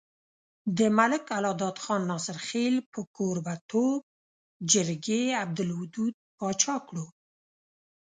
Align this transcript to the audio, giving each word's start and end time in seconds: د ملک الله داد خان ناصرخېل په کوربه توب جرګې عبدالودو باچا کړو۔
د 0.77 0.79
ملک 0.97 1.23
الله 1.37 1.53
داد 1.61 1.77
خان 1.83 2.01
ناصرخېل 2.11 2.75
په 2.91 2.99
کوربه 3.15 3.53
توب 3.69 4.01
جرګې 4.71 5.21
عبدالودو 5.43 6.03
باچا 6.37 6.75
کړو۔ 6.87 7.05